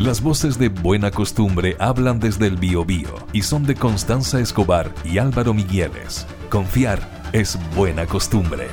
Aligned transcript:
Las 0.00 0.20
voces 0.20 0.58
de 0.58 0.68
Buena 0.68 1.10
Costumbre 1.10 1.74
hablan 1.78 2.20
desde 2.20 2.46
el 2.46 2.58
Biobío 2.58 3.08
y 3.32 3.40
son 3.40 3.64
de 3.64 3.74
Constanza 3.74 4.38
Escobar 4.40 4.94
y 5.06 5.16
Álvaro 5.16 5.54
Migueles. 5.54 6.26
Confiar 6.50 7.00
es 7.32 7.58
buena 7.74 8.04
costumbre. 8.04 8.68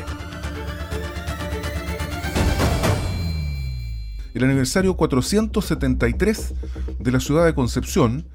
El 4.33 4.43
aniversario 4.43 4.97
473 4.97 6.53
de 6.99 7.11
la 7.11 7.21
ciudad 7.21 7.45
de 7.45 7.55
Concepción 7.55 8.25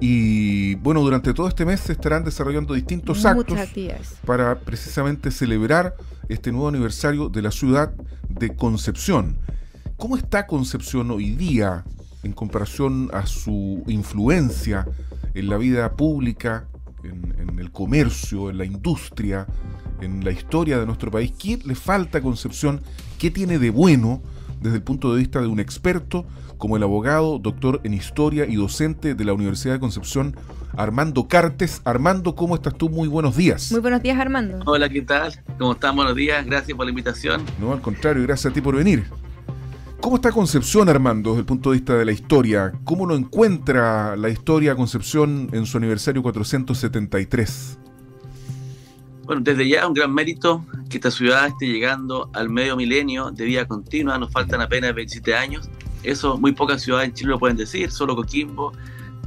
y 0.00 0.74
bueno, 0.74 1.02
durante 1.02 1.34
todo 1.34 1.46
este 1.46 1.64
mes 1.64 1.78
se 1.78 1.92
estarán 1.92 2.24
desarrollando 2.24 2.74
distintos 2.74 3.24
actos 3.24 3.56
para 4.26 4.58
precisamente 4.58 5.30
celebrar 5.30 5.94
este 6.28 6.50
nuevo 6.50 6.66
aniversario 6.66 7.28
de 7.28 7.42
la 7.42 7.52
ciudad 7.52 7.92
de 8.28 8.56
Concepción. 8.56 9.38
¿Cómo 9.96 10.16
está 10.16 10.48
Concepción 10.48 11.12
hoy 11.12 11.30
día 11.30 11.84
en 12.24 12.32
comparación 12.32 13.10
a 13.12 13.26
su 13.26 13.82
influencia 13.86 14.86
en 15.34 15.48
la 15.48 15.56
vida 15.56 15.92
pública, 15.94 16.66
en, 17.02 17.58
el 17.58 17.70
comercio, 17.70 18.50
en 18.50 18.58
la 18.58 18.64
industria, 18.64 19.46
en 20.00 20.24
la 20.24 20.32
historia 20.32 20.78
de 20.78 20.86
nuestro 20.86 21.10
país? 21.10 21.32
¿Qué 21.38 21.58
le 21.64 21.74
falta 21.74 22.18
a 22.18 22.20
Concepción? 22.22 22.80
¿Qué 23.18 23.30
tiene 23.30 23.58
de 23.58 23.70
bueno 23.70 24.22
desde 24.60 24.76
el 24.76 24.82
punto 24.82 25.12
de 25.12 25.20
vista 25.20 25.40
de 25.40 25.46
un 25.46 25.60
experto 25.60 26.26
como 26.58 26.76
el 26.76 26.82
abogado, 26.82 27.38
doctor 27.38 27.80
en 27.84 27.94
historia 27.94 28.46
y 28.46 28.56
docente 28.56 29.14
de 29.14 29.24
la 29.24 29.34
Universidad 29.34 29.74
de 29.74 29.80
Concepción, 29.80 30.36
Armando 30.76 31.28
Cartes. 31.28 31.82
Armando, 31.84 32.34
¿cómo 32.34 32.54
estás 32.54 32.74
tú? 32.74 32.88
Muy 32.88 33.08
buenos 33.08 33.36
días. 33.36 33.70
Muy 33.70 33.80
buenos 33.80 34.02
días, 34.02 34.18
Armando. 34.18 34.60
Hola, 34.64 34.88
¿qué 34.88 35.02
tal? 35.02 35.32
¿Cómo 35.58 35.72
están? 35.72 35.94
Buenos 35.96 36.16
días. 36.16 36.44
Gracias 36.46 36.76
por 36.76 36.86
la 36.86 36.90
invitación. 36.90 37.42
No, 37.60 37.72
al 37.72 37.80
contrario, 37.80 38.22
gracias 38.22 38.50
a 38.50 38.54
ti 38.54 38.60
por 38.60 38.76
venir. 38.76 39.04
¿Cómo 40.04 40.16
está 40.16 40.32
Concepción, 40.32 40.90
Armando, 40.90 41.30
desde 41.30 41.40
el 41.40 41.46
punto 41.46 41.70
de 41.70 41.78
vista 41.78 41.96
de 41.96 42.04
la 42.04 42.12
historia? 42.12 42.74
¿Cómo 42.84 43.06
lo 43.06 43.16
encuentra 43.16 44.16
la 44.16 44.28
historia 44.28 44.76
Concepción 44.76 45.48
en 45.54 45.64
su 45.64 45.78
aniversario 45.78 46.22
473? 46.22 47.78
Bueno, 49.24 49.40
desde 49.42 49.66
ya 49.66 49.88
un 49.88 49.94
gran 49.94 50.12
mérito 50.12 50.62
que 50.90 50.98
esta 50.98 51.10
ciudad 51.10 51.46
esté 51.46 51.68
llegando 51.68 52.28
al 52.34 52.50
medio 52.50 52.76
milenio 52.76 53.30
de 53.30 53.46
vida 53.46 53.66
continua. 53.66 54.18
Nos 54.18 54.30
faltan 54.30 54.60
apenas 54.60 54.94
27 54.94 55.34
años. 55.34 55.70
Eso 56.02 56.36
muy 56.36 56.52
pocas 56.52 56.82
ciudades 56.82 57.08
en 57.08 57.14
Chile 57.14 57.30
lo 57.30 57.38
pueden 57.38 57.56
decir, 57.56 57.90
solo 57.90 58.14
Coquimbo, 58.14 58.74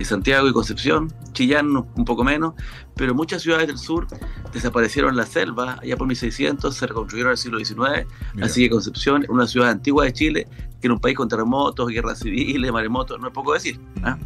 Santiago 0.06 0.48
y 0.48 0.54
Concepción, 0.54 1.12
Chillán 1.34 1.76
un 1.76 2.06
poco 2.06 2.24
menos, 2.24 2.54
pero 2.96 3.16
muchas 3.16 3.42
ciudades 3.42 3.68
del 3.68 3.78
sur 3.78 4.08
desaparecieron 4.54 5.12
en 5.12 5.18
la 5.18 5.26
selva, 5.26 5.80
allá 5.82 5.98
por 5.98 6.08
1600 6.08 6.76
se 6.76 6.88
reconstruyeron 6.88 7.30
en 7.30 7.34
el 7.34 7.38
siglo 7.38 7.60
XIX, 7.60 8.08
así 8.42 8.64
que 8.64 8.70
Concepción, 8.70 9.26
una 9.30 9.48
ciudad 9.48 9.70
antigua 9.70 10.06
de 10.06 10.14
Chile, 10.14 10.48
que 10.80 10.88
era 10.88 10.94
un 10.94 11.00
país 11.00 11.16
con 11.16 11.28
terremotos, 11.28 11.88
guerras 11.90 12.20
civiles, 12.20 12.72
maremotos, 12.72 13.20
no 13.20 13.28
es 13.28 13.34
poco 13.34 13.54
decir. 13.54 13.80
¿ah? 14.04 14.18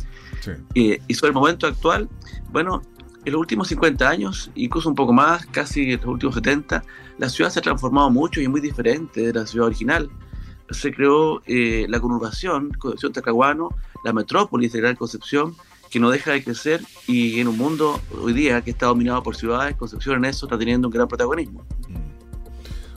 y 0.74 1.14
sobre 1.14 1.30
el 1.30 1.36
momento 1.36 1.68
actual, 1.68 2.10
bueno, 2.52 2.82
en 3.24 3.34
los 3.34 3.40
últimos 3.40 3.68
50 3.68 4.10
años, 4.10 4.50
incluso 4.56 4.90
un 4.90 4.96
poco 4.96 5.14
más, 5.14 5.46
casi 5.46 5.94
en 5.94 5.98
los 5.98 6.08
últimos 6.08 6.36
70, 6.36 6.84
la 7.20 7.30
ciudad 7.30 7.52
se 7.52 7.60
ha 7.60 7.62
transformado 7.62 8.10
mucho 8.10 8.42
y 8.42 8.46
es 8.46 8.50
muy 8.50 8.62
diferente 8.62 9.22
de 9.22 9.34
la 9.34 9.46
ciudad 9.46 9.68
original 9.68 10.10
se 10.72 10.94
creó 10.94 11.42
eh, 11.46 11.86
la 11.90 12.00
conurbación, 12.00 12.72
Concepción 12.72 13.14
Tacahuano, 13.14 13.70
la 14.04 14.14
metrópolis 14.14 14.72
de 14.74 14.80
Gran 14.80 14.96
Concepción, 14.96 15.56
que 15.90 16.00
no 16.00 16.10
deja 16.10 16.32
de 16.32 16.44
crecer 16.44 16.82
y 17.08 17.40
en 17.42 17.50
un 17.50 17.58
mundo 17.58 18.00
hoy 18.22 18.32
día 18.34 18.62
que 18.62 18.72
está 18.72 18.86
dominado 18.86 19.22
por 19.24 19.36
ciudades, 19.36 19.76
Concepción 19.76 20.18
en 20.18 20.26
eso 20.26 20.46
está 20.46 20.58
teniendo 20.58 20.88
un 20.88 20.94
gran 20.94 21.08
protagonismo. 21.08 21.66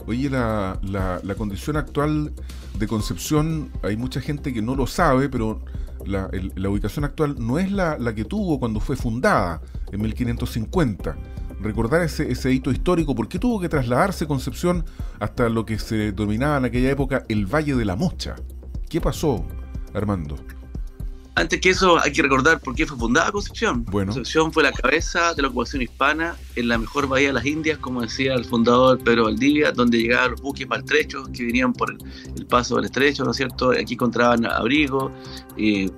Oye, 0.07 0.29
la, 0.29 0.79
la, 0.83 1.35
condición 1.35 1.77
actual 1.77 2.31
de 2.77 2.87
Concepción, 2.87 3.71
hay 3.81 3.97
mucha 3.97 4.21
gente 4.21 4.53
que 4.53 4.61
no 4.61 4.75
lo 4.75 4.85
sabe, 4.85 5.29
pero 5.29 5.61
la, 6.05 6.29
la 6.55 6.69
ubicación 6.69 7.05
actual 7.05 7.35
no 7.39 7.57
es 7.57 7.71
la, 7.71 7.97
la 7.97 8.13
que 8.13 8.25
tuvo 8.25 8.59
cuando 8.59 8.79
fue 8.79 8.95
fundada 8.95 9.61
en 9.91 10.01
1550 10.01 11.15
recordar 11.61 12.01
ese, 12.01 12.31
ese 12.31 12.51
hito 12.51 12.71
histórico, 12.71 13.15
¿por 13.15 13.27
qué 13.27 13.39
tuvo 13.39 13.59
que 13.59 13.69
trasladarse 13.69 14.27
Concepción 14.27 14.85
hasta 15.19 15.49
lo 15.49 15.65
que 15.65 15.79
se 15.79 16.11
denominaba 16.11 16.57
en 16.57 16.65
aquella 16.65 16.91
época 16.91 17.23
el 17.27 17.45
Valle 17.45 17.75
de 17.75 17.85
la 17.85 17.95
Mocha? 17.95 18.35
¿Qué 18.89 19.01
pasó, 19.01 19.45
Armando? 19.93 20.37
Antes 21.37 21.59
que 21.59 21.69
eso, 21.71 22.01
hay 22.01 22.13
que 22.13 22.21
recordar 22.21 22.61
por 22.61 22.75
qué 22.75 22.85
fue 22.85 22.97
fundada 22.97 23.29
Concepción. 23.31 23.83
Bueno. 23.85 24.13
Concepción 24.13 24.53
fue 24.53 24.63
la 24.63 24.71
cabeza 24.71 25.33
de 25.33 25.41
la 25.41 25.49
ocupación 25.49 25.81
hispana 25.81 26.35
en 26.55 26.69
la 26.69 26.77
mejor 26.77 27.07
bahía 27.07 27.27
de 27.27 27.33
las 27.33 27.45
Indias, 27.45 27.77
como 27.77 28.01
decía 28.01 28.33
el 28.35 28.45
fundador 28.45 29.03
Pedro 29.03 29.25
Valdivia, 29.25 29.73
donde 29.73 29.97
llegaban 29.97 30.31
los 30.31 30.41
buques 30.41 30.65
maltrechos 30.65 31.27
que 31.29 31.43
venían 31.45 31.73
por 31.73 31.91
el, 31.91 32.45
paso 32.45 32.77
del 32.77 32.85
estrecho, 32.85 33.25
¿no 33.25 33.31
es 33.31 33.37
cierto? 33.37 33.71
Aquí 33.71 33.95
encontraban 33.95 34.45
abrigo, 34.45 35.11
eh, 35.57 35.89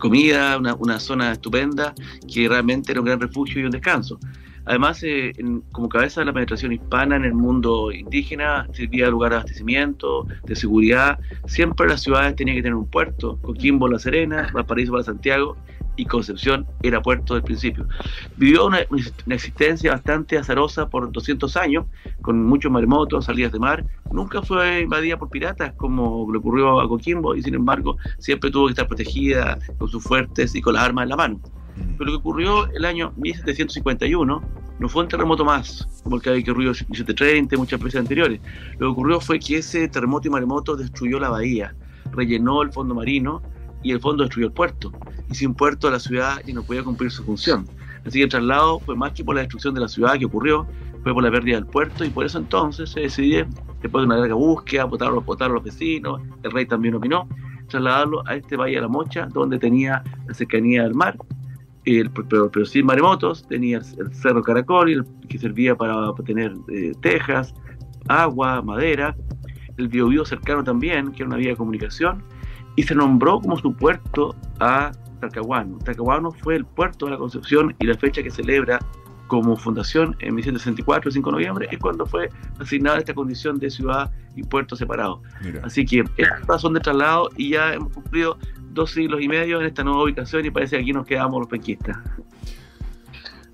comida, 0.00 0.58
una, 0.58 0.74
una, 0.74 0.98
zona 0.98 1.32
estupenda 1.32 1.94
que 2.32 2.48
realmente 2.48 2.90
era 2.90 3.00
un 3.00 3.06
gran 3.06 3.20
refugio 3.20 3.60
y 3.60 3.64
un 3.64 3.70
descanso. 3.70 4.18
Además, 4.64 5.02
eh, 5.02 5.32
como 5.72 5.88
cabeza 5.88 6.20
de 6.20 6.26
la 6.26 6.32
penetración 6.32 6.72
hispana 6.72 7.16
en 7.16 7.24
el 7.24 7.34
mundo 7.34 7.90
indígena, 7.90 8.66
servía 8.72 9.06
de 9.06 9.10
lugar 9.10 9.30
de 9.30 9.36
abastecimiento, 9.36 10.26
de 10.44 10.56
seguridad. 10.56 11.18
Siempre 11.46 11.88
las 11.88 12.02
ciudades 12.02 12.36
tenían 12.36 12.56
que 12.56 12.62
tener 12.62 12.76
un 12.76 12.88
puerto. 12.88 13.38
Coquimbo, 13.42 13.88
La 13.88 13.98
Serena, 13.98 14.50
Valparaíso 14.52 14.92
para 14.92 15.04
Santiago 15.04 15.56
y 15.96 16.06
Concepción 16.06 16.66
era 16.82 17.02
puerto 17.02 17.34
del 17.34 17.42
principio. 17.42 17.86
Vivió 18.36 18.66
una, 18.66 18.80
existencia 19.28 19.92
bastante 19.92 20.38
azarosa 20.38 20.88
por 20.88 21.10
200 21.10 21.56
años, 21.56 21.86
con 22.22 22.42
muchos 22.44 22.70
maremotos, 22.70 23.24
salidas 23.24 23.52
de 23.52 23.58
mar. 23.58 23.84
Nunca 24.10 24.42
fue 24.42 24.80
invadida 24.80 25.18
por 25.18 25.30
piratas 25.30 25.72
como 25.74 26.26
le 26.30 26.38
ocurrió 26.38 26.80
a 26.80 26.88
Coquimbo 26.88 27.34
y 27.34 27.42
sin 27.42 27.54
embargo 27.54 27.96
siempre 28.18 28.50
tuvo 28.50 28.66
que 28.66 28.72
estar 28.72 28.86
protegida 28.86 29.58
con 29.78 29.88
sus 29.88 30.02
fuertes 30.02 30.54
y 30.54 30.60
con 30.60 30.74
las 30.74 30.84
armas 30.84 31.04
en 31.04 31.08
la 31.10 31.16
mano. 31.16 31.40
Pero 31.76 32.04
lo 32.04 32.12
que 32.12 32.16
ocurrió 32.16 32.70
el 32.72 32.84
año 32.84 33.12
1751 33.16 34.42
no 34.78 34.88
fue 34.88 35.02
un 35.02 35.08
terremoto 35.08 35.44
más, 35.44 35.86
como 36.02 36.16
el 36.16 36.22
que 36.22 36.30
había 36.30 36.42
ocurrido 36.42 36.72
en 36.72 36.86
1730 36.88 37.54
y 37.54 37.58
muchas 37.58 37.80
veces 37.80 38.00
anteriores. 38.00 38.40
Lo 38.72 38.78
que 38.78 38.92
ocurrió 38.92 39.20
fue 39.20 39.38
que 39.38 39.58
ese 39.58 39.86
terremoto 39.88 40.28
y 40.28 40.30
maremoto 40.30 40.76
destruyó 40.76 41.20
la 41.20 41.28
bahía, 41.28 41.74
rellenó 42.10 42.62
el 42.62 42.72
fondo 42.72 42.94
marino 42.94 43.42
y 43.82 43.92
el 43.92 44.00
fondo 44.00 44.24
destruyó 44.24 44.48
el 44.48 44.52
puerto. 44.52 44.92
Y 45.30 45.34
sin 45.34 45.54
puerto 45.54 45.90
la 45.90 46.00
ciudad 46.00 46.42
ya 46.44 46.54
no 46.54 46.62
podía 46.62 46.82
cumplir 46.82 47.10
su 47.10 47.22
función. 47.22 47.66
Así 48.04 48.18
que 48.18 48.24
el 48.24 48.30
traslado 48.30 48.80
fue 48.80 48.96
más 48.96 49.12
que 49.12 49.24
por 49.24 49.34
la 49.34 49.42
destrucción 49.42 49.74
de 49.74 49.80
la 49.80 49.88
ciudad 49.88 50.18
que 50.18 50.24
ocurrió, 50.24 50.66
fue 51.02 51.14
por 51.14 51.22
la 51.22 51.30
pérdida 51.30 51.56
del 51.56 51.66
puerto 51.66 52.04
y 52.04 52.10
por 52.10 52.26
eso 52.26 52.38
entonces 52.38 52.90
se 52.90 53.00
decidió, 53.00 53.46
después 53.80 54.02
de 54.02 54.06
una 54.06 54.16
larga 54.16 54.34
búsqueda, 54.34 54.84
votar 54.84 55.10
a 55.10 55.52
los 55.52 55.62
vecinos, 55.62 56.20
el 56.42 56.50
rey 56.50 56.66
también 56.66 56.94
opinó, 56.94 57.28
trasladarlo 57.68 58.26
a 58.26 58.36
este 58.36 58.56
Valle 58.56 58.76
de 58.76 58.80
la 58.80 58.88
Mocha, 58.88 59.28
donde 59.32 59.58
tenía 59.58 60.02
la 60.26 60.34
cercanía 60.34 60.82
del 60.82 60.94
mar 60.94 61.16
pero, 61.84 62.50
pero, 62.50 62.66
sin 62.66 62.86
maremotos, 62.86 63.46
tenía 63.48 63.78
el 63.78 64.14
Cerro 64.14 64.42
Caracol, 64.42 65.06
que 65.28 65.38
servía 65.38 65.74
para 65.76 66.12
tener 66.24 66.54
eh, 66.68 66.92
tejas, 67.00 67.54
agua, 68.08 68.62
madera, 68.62 69.16
el 69.76 69.88
Biobío 69.88 70.24
cercano 70.24 70.62
también, 70.62 71.12
que 71.12 71.22
era 71.22 71.28
una 71.28 71.36
vía 71.36 71.50
de 71.50 71.56
comunicación, 71.56 72.22
y 72.76 72.82
se 72.82 72.94
nombró 72.94 73.40
como 73.40 73.56
su 73.58 73.74
puerto 73.74 74.34
a 74.60 74.92
Talcahuano. 75.20 75.78
Talcahuano 75.78 76.30
fue 76.30 76.56
el 76.56 76.64
puerto 76.64 77.06
de 77.06 77.12
la 77.12 77.18
Concepción 77.18 77.74
y 77.78 77.86
la 77.86 77.96
fecha 77.96 78.22
que 78.22 78.30
celebra 78.30 78.78
como 79.26 79.56
fundación 79.56 80.14
en 80.20 80.34
1964, 80.34 81.08
el 81.08 81.14
5 81.14 81.30
de 81.30 81.32
noviembre, 81.32 81.68
es 81.70 81.78
cuando 81.78 82.04
fue 82.04 82.28
asignada 82.58 82.98
esta 82.98 83.14
condición 83.14 83.58
de 83.58 83.70
ciudad 83.70 84.10
y 84.36 84.42
puerto 84.42 84.76
separado. 84.76 85.22
Así 85.62 85.86
que 85.86 86.04
estas 86.18 86.60
son 86.60 86.74
de 86.74 86.80
traslado 86.80 87.30
y 87.36 87.50
ya 87.50 87.72
hemos 87.72 87.92
cumplido 87.94 88.36
dos 88.72 88.92
siglos 88.92 89.20
y 89.22 89.28
medio 89.28 89.60
en 89.60 89.66
esta 89.66 89.84
nueva 89.84 90.04
ubicación 90.04 90.44
y 90.44 90.50
parece 90.50 90.76
que 90.76 90.82
aquí 90.82 90.92
nos 90.92 91.06
quedamos 91.06 91.40
los 91.40 91.48
penquistas. 91.48 91.96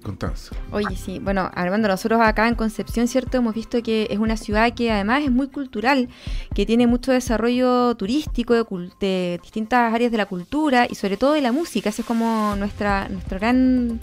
Constanza. 0.03 0.55
Oye, 0.71 0.97
sí, 0.97 1.19
bueno, 1.19 1.51
Armando, 1.55 1.89
nosotros 1.89 2.21
acá 2.23 2.49
en 2.49 2.55
Concepción, 2.55 3.09
¿cierto? 3.09 3.39
Hemos 3.39 3.55
visto 3.55 3.83
que 3.83 4.07
es 4.11 4.19
una 4.19 4.37
ciudad 4.37 4.73
que 4.73 4.91
además 4.91 5.25
es 5.25 5.31
muy 5.31 5.49
cultural, 5.49 6.09
que 6.55 6.65
tiene 6.65 6.87
mucho 6.87 7.12
desarrollo 7.12 7.95
turístico 7.97 8.54
de, 9.01 9.41
distintas 9.42 9.92
áreas 9.92 10.10
de 10.13 10.19
la 10.19 10.27
cultura 10.27 10.87
y 10.89 10.95
sobre 10.95 11.16
todo 11.16 11.33
de 11.33 11.42
la 11.42 11.53
música. 11.53 11.91
Ese 11.91 12.03
es 12.03 12.07
como 12.07 12.54
nuestra, 12.57 13.09
nuestro 13.09 13.39
gran 13.39 14.01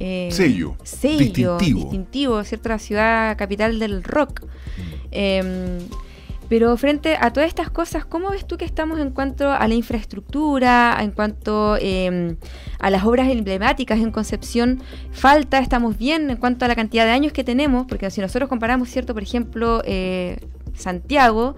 eh, 0.00 0.28
sello, 0.32 0.76
sello 0.82 1.18
distintivo. 1.18 1.58
distintivo, 1.58 2.44
¿cierto? 2.44 2.68
La 2.68 2.78
ciudad 2.78 3.38
capital 3.38 3.78
del 3.78 4.02
rock. 4.02 4.42
Mm. 4.42 5.08
Em, 5.12 5.78
pero 6.48 6.76
frente 6.76 7.16
a 7.20 7.32
todas 7.32 7.48
estas 7.48 7.70
cosas, 7.70 8.06
¿cómo 8.06 8.30
ves 8.30 8.46
tú 8.46 8.56
que 8.56 8.64
estamos 8.64 8.98
en 8.98 9.10
cuanto 9.10 9.50
a 9.50 9.68
la 9.68 9.74
infraestructura, 9.74 10.96
en 11.00 11.10
cuanto 11.10 11.76
em, 11.80 12.36
a 12.78 12.90
las 12.90 13.04
obras 13.04 13.28
emblemáticas 13.28 13.98
en 13.98 14.10
Concepción? 14.10 14.82
¿Falta? 15.12 15.58
¿Estamos 15.58 15.98
bien 15.98 16.30
en 16.30 16.36
cuanto 16.36 16.64
a 16.64 16.68
la 16.68 16.74
cantidad 16.74 17.04
de 17.04 17.10
años 17.10 17.32
que 17.32 17.44
tenemos? 17.44 17.86
Porque 17.86 18.10
si 18.10 18.20
nosotros 18.20 18.48
comparamos, 18.48 18.88
¿cierto? 18.88 19.12
Por 19.12 19.22
ejemplo, 19.22 19.82
eh, 19.84 20.38
Santiago, 20.74 21.56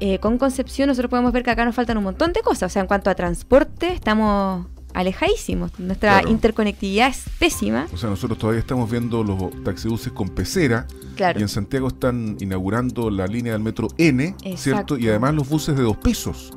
eh, 0.00 0.18
con 0.18 0.38
Concepción, 0.38 0.88
nosotros 0.88 1.10
podemos 1.10 1.32
ver 1.32 1.42
que 1.42 1.50
acá 1.50 1.64
nos 1.64 1.74
faltan 1.74 1.98
un 1.98 2.04
montón 2.04 2.32
de 2.32 2.40
cosas. 2.40 2.70
O 2.70 2.72
sea, 2.72 2.80
en 2.80 2.88
cuanto 2.88 3.10
a 3.10 3.14
transporte, 3.14 3.92
estamos 3.92 4.66
alejadísimos. 4.98 5.78
Nuestra 5.78 6.22
interconectividad 6.28 7.08
es 7.08 7.24
pésima. 7.38 7.86
O 7.92 7.96
sea, 7.96 8.10
nosotros 8.10 8.36
todavía 8.36 8.60
estamos 8.60 8.90
viendo 8.90 9.22
los 9.22 9.62
taxibuses 9.62 10.12
con 10.12 10.28
pecera. 10.28 10.86
Y 11.16 11.40
en 11.40 11.48
Santiago 11.48 11.88
están 11.88 12.36
inaugurando 12.40 13.08
la 13.10 13.26
línea 13.26 13.52
del 13.52 13.62
metro 13.62 13.88
N, 13.96 14.34
¿cierto? 14.56 14.98
Y 14.98 15.08
además 15.08 15.34
los 15.34 15.48
buses 15.48 15.76
de 15.76 15.82
dos 15.82 15.96
pisos. 15.96 16.52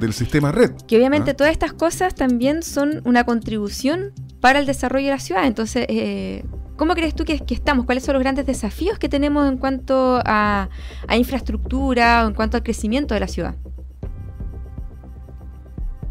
del 0.00 0.12
sistema 0.12 0.52
red. 0.52 0.72
Que 0.86 0.98
obviamente 0.98 1.30
¿ah? 1.30 1.34
todas 1.34 1.50
estas 1.50 1.72
cosas 1.72 2.14
también 2.14 2.62
son 2.62 3.00
una 3.06 3.24
contribución 3.24 4.12
para 4.38 4.58
el 4.58 4.66
desarrollo 4.66 5.06
de 5.06 5.12
la 5.12 5.18
ciudad. 5.18 5.46
Entonces, 5.46 5.86
eh, 5.88 6.44
¿cómo 6.76 6.94
crees 6.94 7.14
tú 7.14 7.24
que, 7.24 7.40
que, 7.40 7.54
estamos? 7.54 7.86
¿Cuáles 7.86 8.04
son 8.04 8.12
los 8.12 8.22
grandes 8.22 8.44
desafíos 8.44 8.98
que 8.98 9.08
tenemos 9.08 9.48
en 9.48 9.56
cuanto 9.56 10.20
a, 10.26 10.68
a 11.06 11.16
infraestructura 11.16 12.24
o 12.24 12.28
en 12.28 12.34
cuanto 12.34 12.58
al 12.58 12.62
crecimiento 12.62 13.14
de 13.14 13.20
la 13.20 13.28
ciudad? 13.28 13.54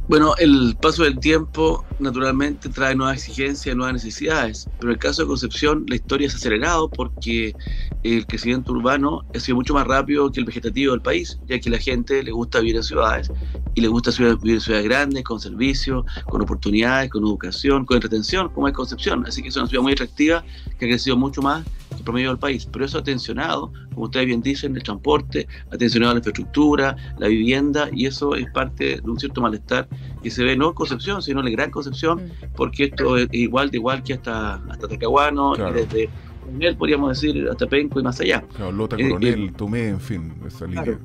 Bueno, 0.07 0.35
el 0.37 0.77
paso 0.79 1.03
del 1.03 1.19
tiempo 1.19 1.85
naturalmente 1.99 2.69
trae 2.69 2.95
nuevas 2.95 3.17
exigencias, 3.17 3.75
nuevas 3.75 3.95
necesidades, 3.95 4.69
pero 4.79 4.91
en 4.91 4.93
el 4.93 4.99
caso 4.99 5.21
de 5.21 5.27
Concepción 5.27 5.83
la 5.85 5.95
historia 5.95 6.29
se 6.29 6.35
ha 6.35 6.37
acelerado 6.37 6.89
porque 6.89 7.57
el 8.03 8.25
crecimiento 8.25 8.71
urbano 8.71 9.25
ha 9.35 9.39
sido 9.41 9.57
mucho 9.57 9.73
más 9.73 9.85
rápido 9.85 10.31
que 10.31 10.39
el 10.39 10.45
vegetativo 10.45 10.93
del 10.93 11.01
país, 11.01 11.41
ya 11.45 11.59
que 11.59 11.69
la 11.69 11.77
gente 11.77 12.23
le 12.23 12.31
gusta 12.31 12.61
vivir 12.61 12.77
en 12.77 12.83
ciudades 12.83 13.29
y 13.75 13.81
le 13.81 13.89
gusta 13.89 14.11
vivir 14.17 14.55
en 14.55 14.61
ciudades 14.61 14.85
grandes, 14.85 15.25
con 15.25 15.41
servicios, 15.41 16.05
con 16.29 16.41
oportunidades, 16.41 17.09
con 17.09 17.23
educación, 17.23 17.85
con 17.85 17.95
entretención, 17.97 18.47
como 18.53 18.69
es 18.69 18.73
Concepción. 18.73 19.25
Así 19.27 19.41
que 19.41 19.49
es 19.49 19.57
una 19.57 19.67
ciudad 19.67 19.83
muy 19.83 19.91
atractiva 19.91 20.45
que 20.79 20.85
ha 20.85 20.87
crecido 20.87 21.17
mucho 21.17 21.41
más 21.41 21.65
promedio 22.07 22.29
del 22.29 22.39
país. 22.39 22.67
Pero 22.71 22.85
eso 22.85 22.99
ha 22.99 23.03
tensionado, 23.03 23.71
como 23.93 24.05
ustedes 24.05 24.25
bien 24.27 24.41
dicen, 24.41 24.75
el 24.75 24.83
transporte, 24.83 25.47
ha 25.71 25.77
tensionado 25.77 26.13
la 26.13 26.19
infraestructura, 26.19 26.95
la 27.17 27.27
vivienda, 27.27 27.89
y 27.91 28.05
eso 28.05 28.35
es 28.35 28.49
parte 28.51 29.01
de 29.01 29.09
un 29.09 29.19
cierto 29.19 29.41
malestar 29.41 29.87
que 30.23 30.31
se 30.31 30.43
ve 30.43 30.55
no 30.55 30.69
en 30.69 30.73
Concepción, 30.73 31.21
sino 31.21 31.39
en 31.39 31.45
la 31.45 31.51
Gran 31.51 31.69
Concepción, 31.69 32.17
mm. 32.17 32.55
porque 32.55 32.85
esto 32.85 33.17
es 33.17 33.27
igual 33.31 33.69
de 33.71 33.77
igual 33.77 34.03
que 34.03 34.13
hasta, 34.13 34.55
hasta 34.69 34.87
Tacahuano 34.87 35.53
y 35.55 35.73
desde 35.73 36.09
él 36.59 36.77
podríamos 36.77 37.09
decir 37.09 37.45
hasta 37.49 37.67
Penco 37.67 37.99
y 37.99 38.03
más 38.03 38.19
allá. 38.21 38.41
Claro, 38.55 38.71
Lota, 38.71 38.95
eh, 38.97 39.09
Coronel, 39.09 39.43
eh, 39.43 39.53
Tomé, 39.57 39.89
en 39.89 39.99
fin, 39.99 40.33
esa 40.45 40.65
línea. 40.65 40.97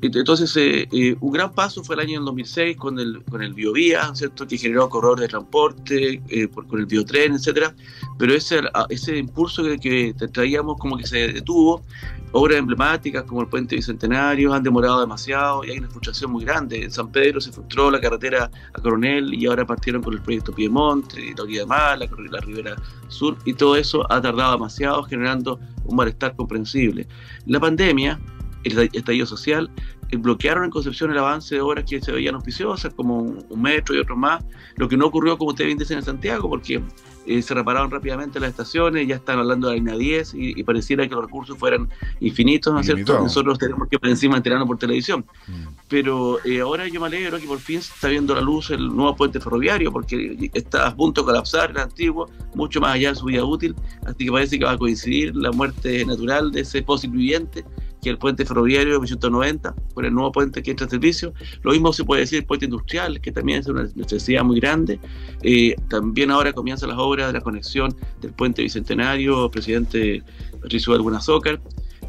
Entonces, 0.00 0.56
eh, 0.56 0.88
eh, 0.92 1.16
un 1.20 1.32
gran 1.32 1.52
paso 1.52 1.82
fue 1.82 1.96
el 1.96 2.02
año 2.02 2.20
2006 2.20 2.76
con 2.76 3.00
el, 3.00 3.24
con 3.24 3.42
el 3.42 3.52
Biovía, 3.52 4.14
¿cierto? 4.14 4.46
que 4.46 4.56
generó 4.56 4.88
corredores 4.88 5.22
de 5.22 5.28
transporte, 5.28 6.22
eh, 6.28 6.46
por, 6.46 6.68
con 6.68 6.78
el 6.78 6.86
biotren, 6.86 7.34
etcétera. 7.34 7.74
Pero 8.16 8.32
ese, 8.32 8.60
ese 8.90 9.16
impulso 9.16 9.64
que, 9.64 9.78
que, 9.78 10.28
traíamos 10.28 10.78
como 10.78 10.96
que 10.96 11.06
se 11.06 11.32
detuvo. 11.32 11.82
Obras 12.30 12.58
emblemáticas 12.58 13.24
como 13.24 13.40
el 13.40 13.48
Puente 13.48 13.74
Bicentenario 13.74 14.52
han 14.52 14.62
demorado 14.62 15.00
demasiado 15.00 15.64
y 15.64 15.70
hay 15.70 15.78
una 15.78 15.88
frustración 15.88 16.30
muy 16.30 16.44
grande. 16.44 16.84
En 16.84 16.90
San 16.90 17.10
Pedro 17.10 17.40
se 17.40 17.50
frustró 17.50 17.90
la 17.90 18.00
carretera 18.00 18.50
a 18.74 18.80
Coronel 18.82 19.32
y 19.32 19.46
ahora 19.46 19.66
partieron 19.66 20.02
con 20.02 20.12
el 20.12 20.20
proyecto 20.20 20.52
Piemonte, 20.52 21.34
la 21.34 21.42
Orilla 21.42 21.62
de 21.62 21.66
la, 21.66 21.96
la 22.30 22.40
Ribera 22.40 22.76
Sur 23.08 23.38
y 23.46 23.54
todo 23.54 23.76
eso 23.76 24.04
ha 24.12 24.20
tardado 24.20 24.52
demasiado 24.52 25.02
generando 25.04 25.58
un 25.86 25.96
malestar 25.96 26.36
comprensible. 26.36 27.08
La 27.46 27.58
pandemia 27.58 28.20
el 28.64 28.90
estallido 28.92 29.26
social, 29.26 29.70
bloquearon 30.16 30.64
en 30.64 30.70
Concepción 30.70 31.10
el 31.10 31.18
avance 31.18 31.54
de 31.54 31.60
obras 31.60 31.84
que 31.84 32.00
se 32.00 32.12
veían 32.12 32.34
auspiciosas, 32.34 32.94
como 32.94 33.18
un, 33.18 33.60
metro 33.60 33.94
y 33.94 33.98
otro 33.98 34.16
más, 34.16 34.44
lo 34.76 34.88
que 34.88 34.96
no 34.96 35.06
ocurrió, 35.06 35.36
como 35.36 35.50
ustedes 35.50 35.66
bien 35.66 35.78
dicen, 35.78 35.98
en 35.98 36.04
Santiago, 36.04 36.48
porque 36.48 36.82
eh, 37.26 37.42
se 37.42 37.52
repararon 37.52 37.90
rápidamente 37.90 38.40
las 38.40 38.50
estaciones, 38.50 39.06
ya 39.06 39.16
están 39.16 39.38
hablando 39.38 39.68
de 39.68 39.74
la 39.74 39.78
línea 39.78 39.96
10 39.96 40.32
y, 40.34 40.62
pareciera 40.62 41.06
que 41.06 41.14
los 41.14 41.24
recursos 41.24 41.58
fueran 41.58 41.88
infinitos, 42.20 42.72
¿no 42.72 42.80
es 42.80 42.86
cierto? 42.86 43.18
Nosotros 43.18 43.58
tenemos 43.58 43.88
que 43.88 43.98
por 43.98 44.08
encima 44.08 44.36
enterarnos 44.36 44.66
por 44.66 44.78
televisión. 44.78 45.26
Mm. 45.46 45.66
Pero 45.88 46.38
eh, 46.44 46.60
ahora 46.60 46.88
yo 46.88 47.00
me 47.00 47.06
alegro 47.06 47.38
que 47.38 47.46
por 47.46 47.58
fin 47.58 47.82
se 47.82 47.92
está 47.92 48.08
viendo 48.08 48.34
la 48.34 48.40
luz 48.40 48.70
el 48.70 48.88
nuevo 48.88 49.14
puente 49.14 49.40
ferroviario, 49.40 49.92
porque 49.92 50.50
está 50.54 50.86
a 50.86 50.96
punto 50.96 51.20
de 51.20 51.26
colapsar 51.26 51.70
el 51.70 51.78
antiguo, 51.78 52.30
mucho 52.54 52.80
más 52.80 52.94
allá 52.94 53.10
de 53.10 53.16
su 53.16 53.26
vida 53.26 53.44
útil, 53.44 53.74
así 54.06 54.24
que 54.24 54.32
parece 54.32 54.58
que 54.58 54.64
va 54.64 54.72
a 54.72 54.78
coincidir 54.78 55.36
la 55.36 55.52
muerte 55.52 56.04
natural 56.06 56.50
de 56.50 56.60
ese 56.60 56.82
fósil 56.82 57.10
viviente 57.10 57.64
que 58.08 58.12
el 58.12 58.18
puente 58.18 58.46
ferroviario 58.46 58.94
de 58.94 59.00
1990, 59.00 59.74
con 59.92 60.04
el 60.06 60.14
nuevo 60.14 60.32
puente 60.32 60.62
que 60.62 60.70
entra 60.70 60.86
a 60.86 60.90
servicio. 60.90 61.34
Lo 61.62 61.72
mismo 61.72 61.92
se 61.92 62.04
puede 62.04 62.22
decir 62.22 62.38
el 62.38 62.46
puente 62.46 62.64
industrial, 62.64 63.20
que 63.20 63.30
también 63.30 63.60
es 63.60 63.66
una 63.66 63.86
necesidad 63.94 64.42
muy 64.44 64.58
grande. 64.60 64.98
Eh, 65.42 65.76
también 65.90 66.30
ahora 66.30 66.54
comienzan 66.54 66.88
las 66.88 66.98
obras 66.98 67.26
de 67.26 67.34
la 67.34 67.42
conexión 67.42 67.94
del 68.22 68.32
puente 68.32 68.62
bicentenario, 68.62 69.50
presidente 69.50 70.22
Patricio 70.62 70.94
Algunazócar. 70.94 71.60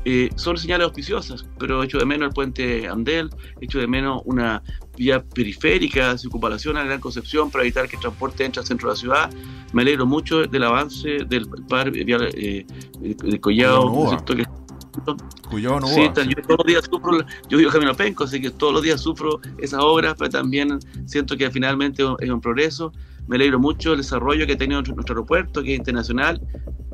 Eh, 0.05 0.29
son 0.35 0.57
señales 0.57 0.85
auspiciosas, 0.85 1.45
pero 1.59 1.83
echo 1.83 1.97
de 1.97 2.05
menos 2.05 2.29
el 2.29 2.33
puente 2.33 2.87
Andel, 2.87 3.29
echo 3.59 3.79
de 3.79 3.87
menos 3.87 4.21
una 4.23 4.63
vía 4.95 5.21
periférica 5.21 6.13
de 6.13 6.17
circunvalación 6.17 6.77
a 6.77 6.83
Gran 6.85 7.01
Concepción 7.01 7.51
para 7.51 7.65
evitar 7.65 7.89
que 7.89 7.97
el 7.97 8.01
transporte 8.01 8.45
entre 8.45 8.61
al 8.61 8.65
centro 8.65 8.87
de 8.87 8.93
la 8.93 8.99
ciudad. 8.99 9.29
Me 9.73 9.81
alegro 9.81 10.05
mucho 10.05 10.43
del 10.43 10.63
avance 10.63 11.25
del 11.27 11.49
par 11.67 11.91
vial 11.91 12.29
eh, 12.33 12.65
de 13.01 13.39
Collado, 13.41 13.91
que 13.91 14.23
Cuyo 14.23 14.45
no 14.45 14.68
sí, 15.87 16.09
yo 16.29 16.41
todos 16.43 16.57
los 16.57 16.65
días 16.65 16.85
sufro, 16.89 17.25
yo 17.47 17.57
vivo 17.57 17.71
camino 17.71 17.95
penco, 17.95 18.23
así 18.23 18.41
que 18.41 18.49
todos 18.49 18.73
los 18.73 18.83
días 18.83 19.01
sufro 19.01 19.39
esas 19.57 19.81
obras, 19.83 20.15
pero 20.17 20.29
también 20.29 20.79
siento 21.05 21.37
que 21.37 21.49
finalmente 21.51 22.03
es 22.19 22.29
un 22.29 22.41
progreso. 22.41 22.91
Me 23.27 23.35
alegro 23.35 23.59
mucho 23.59 23.91
el 23.91 23.97
desarrollo 23.97 24.47
que 24.47 24.53
ha 24.53 24.57
tenido 24.57 24.81
nuestro, 24.81 25.13
aeropuerto, 25.13 25.61
que 25.61 25.73
es 25.73 25.77
internacional, 25.77 26.41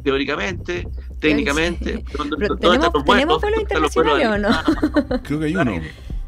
teóricamente, 0.04 0.88
técnicamente. 1.20 2.04
Pero, 2.38 2.58
¿Tenemos, 2.58 3.06
¿tenemos 3.06 3.42
vuelos 3.42 3.62
internacionales 3.62 4.28
o 4.28 4.38
no? 4.38 5.20
Creo 5.24 5.40
que 5.40 5.46
hay 5.46 5.56
uno. 5.56 5.82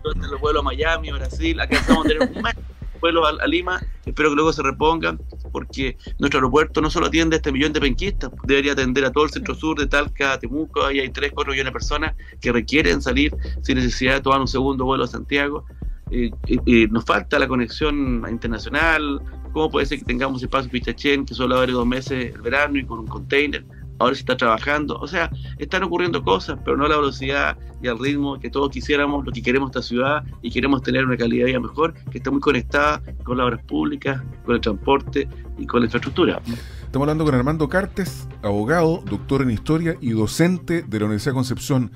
Los 0.03 0.39
vuelos 0.39 0.61
a 0.61 0.63
Miami, 0.63 1.11
Brasil, 1.11 1.59
acá 1.59 1.75
estamos 1.75 2.05
a 2.05 2.07
tener 2.07 2.29
un 2.33 2.41
mes 2.41 2.55
a, 3.41 3.47
Lima, 3.47 3.81
espero 4.05 4.29
que 4.29 4.35
luego 4.35 4.53
se 4.53 4.63
repongan, 4.63 5.19
porque 5.51 5.97
nuestro 6.19 6.39
aeropuerto 6.39 6.81
no 6.81 6.89
solo 6.89 7.07
atiende 7.07 7.35
a 7.35 7.37
este 7.37 7.51
millón 7.51 7.73
de 7.73 7.81
penquistas, 7.81 8.31
debería 8.43 8.73
atender 8.73 9.05
a 9.05 9.11
todo 9.11 9.25
el 9.25 9.29
centro 9.31 9.55
sur 9.55 9.77
de 9.77 9.87
Talca, 9.87 10.39
Temuco, 10.39 10.83
ahí 10.83 10.99
hay 10.99 11.09
3, 11.09 11.31
4 11.33 11.51
millones 11.51 11.71
de 11.71 11.73
personas 11.73 12.15
que 12.41 12.51
requieren 12.51 13.01
salir 13.01 13.35
sin 13.61 13.75
necesidad 13.75 14.15
de 14.15 14.21
tomar 14.21 14.41
un 14.41 14.47
segundo 14.47 14.85
vuelo 14.85 15.03
a 15.03 15.07
Santiago. 15.07 15.65
Eh, 16.09 16.31
nos 16.89 17.03
falta 17.03 17.37
la 17.37 17.47
conexión 17.47 18.25
internacional, 18.29 19.21
¿cómo 19.51 19.69
puede 19.69 19.85
ser 19.85 19.99
que 19.99 20.05
tengamos 20.05 20.41
espacio 20.41 20.71
Pichachén 20.71 21.25
que 21.25 21.33
solo 21.33 21.57
abre 21.57 21.73
dos 21.73 21.85
meses 21.85 22.33
el 22.33 22.41
verano 22.41 22.77
y 22.77 22.85
con 22.85 22.99
un 22.99 23.07
container? 23.07 23.65
Ahora 23.99 24.15
se 24.15 24.21
está 24.21 24.37
trabajando. 24.37 24.97
O 24.99 25.07
sea, 25.07 25.31
están 25.57 25.83
ocurriendo 25.83 26.23
cosas, 26.23 26.59
pero 26.63 26.77
no 26.77 26.85
a 26.85 26.89
la 26.89 26.97
velocidad 26.97 27.57
y 27.81 27.87
al 27.87 27.99
ritmo 27.99 28.39
que 28.39 28.49
todos 28.49 28.69
quisiéramos, 28.69 29.25
lo 29.25 29.31
que 29.31 29.41
queremos 29.41 29.69
esta 29.69 29.81
ciudad 29.81 30.23
y 30.41 30.51
queremos 30.51 30.81
tener 30.81 31.05
una 31.05 31.17
calidad 31.17 31.45
de 31.45 31.51
vida 31.51 31.59
mejor, 31.59 31.93
que 32.11 32.17
está 32.17 32.31
muy 32.31 32.39
conectada 32.39 33.01
con 33.23 33.37
las 33.37 33.47
obras 33.47 33.63
públicas, 33.65 34.21
con 34.45 34.55
el 34.55 34.61
transporte 34.61 35.27
y 35.57 35.65
con 35.65 35.81
la 35.81 35.85
infraestructura. 35.85 36.41
Estamos 36.83 37.05
hablando 37.05 37.25
con 37.25 37.35
Armando 37.35 37.69
Cartes, 37.69 38.27
abogado, 38.41 39.03
doctor 39.05 39.41
en 39.41 39.51
historia 39.51 39.97
y 40.01 40.11
docente 40.11 40.83
de 40.83 40.99
la 40.99 41.05
Universidad 41.05 41.33
de 41.33 41.35
Concepción. 41.35 41.91